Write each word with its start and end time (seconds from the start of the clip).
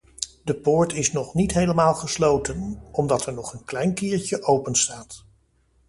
De 0.43 0.53
poort 0.55 0.93
is 0.93 1.13
niet 1.33 1.53
helemaal 1.53 1.93
gesloten, 1.95 2.81
omdat 2.91 3.25
er 3.25 3.33
nog 3.33 3.53
een 3.53 3.65
klein 3.65 3.93
kiertje 3.93 4.41
openstaat. 4.43 5.25